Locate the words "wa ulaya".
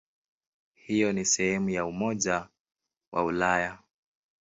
3.11-3.77